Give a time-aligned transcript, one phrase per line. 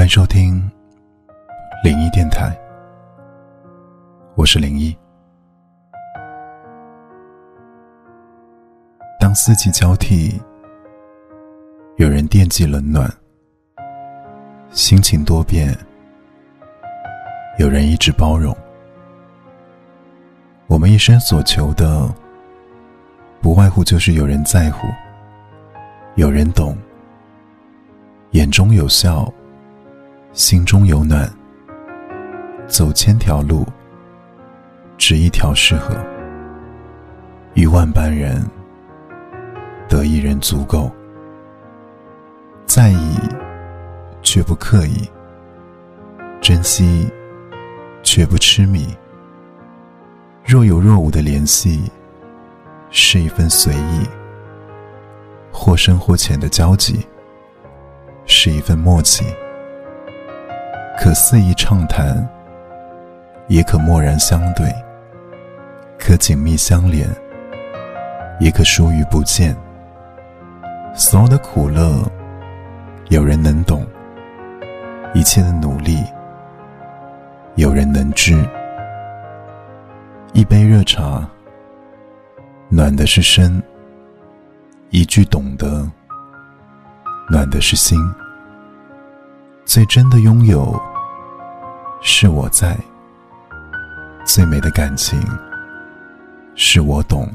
[0.00, 0.54] 欢迎收听
[1.84, 2.58] 灵异电台，
[4.34, 4.96] 我是灵异。
[9.20, 10.40] 当四季交替，
[11.96, 13.12] 有人惦记冷暖，
[14.70, 15.76] 心情多变，
[17.58, 18.56] 有人一直包容。
[20.66, 22.10] 我们一生所求的，
[23.42, 24.88] 不外乎就是有人在乎，
[26.14, 26.74] 有人懂，
[28.30, 29.30] 眼中有笑。
[30.32, 31.28] 心中有暖，
[32.68, 33.66] 走千条路，
[34.96, 35.92] 只一条适合。
[37.54, 38.48] 遇万般人，
[39.88, 40.88] 得一人足够。
[42.64, 43.16] 在意，
[44.22, 45.10] 却不刻意；
[46.40, 47.10] 珍惜，
[48.04, 48.86] 却不痴迷。
[50.46, 51.90] 若有若无的联系，
[52.90, 54.06] 是一份随意；
[55.50, 57.04] 或深或浅的交集，
[58.26, 59.24] 是一份默契。
[61.02, 62.28] 可肆意畅谈，
[63.48, 64.66] 也可默然相对；
[65.98, 67.08] 可紧密相连，
[68.38, 69.56] 也可疏于不见。
[70.94, 72.06] 所有的苦乐，
[73.08, 73.80] 有人能懂；
[75.14, 76.04] 一切的努力，
[77.54, 78.46] 有人能知。
[80.34, 81.26] 一杯热茶，
[82.68, 83.58] 暖的是身；
[84.90, 85.90] 一句懂得，
[87.30, 87.98] 暖的是心。
[89.64, 90.78] 最真的拥有。
[92.02, 92.76] 是我在，
[94.24, 95.20] 最美的感情
[96.54, 97.28] 是我懂，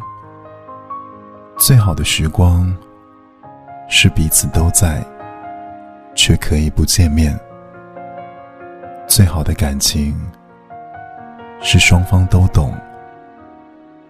[1.58, 2.76] 最好的时光
[3.88, 5.06] 是彼此都在，
[6.16, 7.40] 却可以不见面。
[9.08, 10.20] 最好的感情
[11.62, 12.76] 是双方都懂，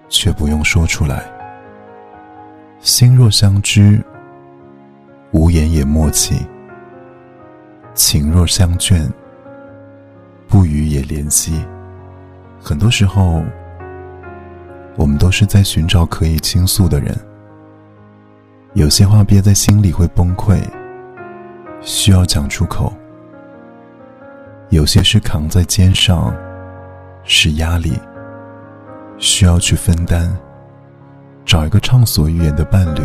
[0.07, 1.23] 却不用说出来。
[2.79, 4.01] 心若相知，
[5.31, 6.37] 无言也默契；
[7.93, 9.05] 情若相眷。
[11.05, 11.65] 联系。
[12.59, 13.43] 很多时候，
[14.95, 17.15] 我们都是在寻找可以倾诉的人。
[18.73, 20.59] 有些话憋在心里会崩溃，
[21.81, 22.91] 需要讲出口；
[24.69, 26.35] 有些事扛在肩上，
[27.23, 27.99] 是压力，
[29.17, 30.35] 需要去分担。
[31.45, 33.01] 找一个畅所欲言的伴侣，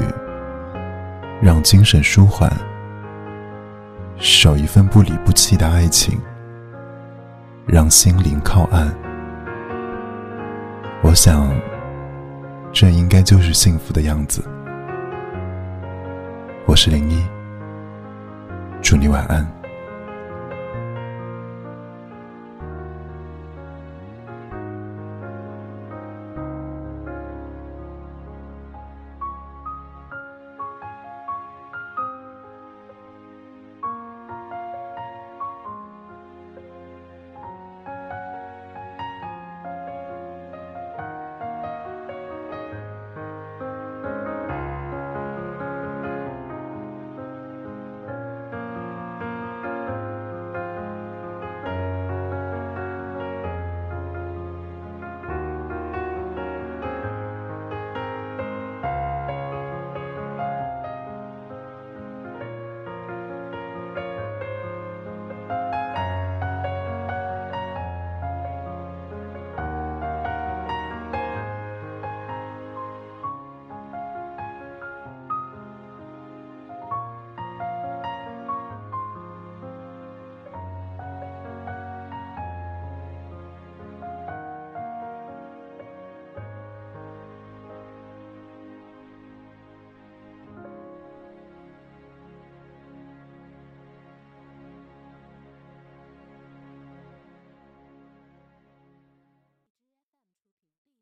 [1.42, 2.50] 让精神舒缓；
[4.16, 6.18] 守一份不离不弃的爱情。
[7.66, 8.90] 让心灵靠岸，
[11.02, 11.48] 我想，
[12.72, 14.42] 这应该就是幸福的样子。
[16.66, 17.22] 我是零一，
[18.82, 19.59] 祝你晚安。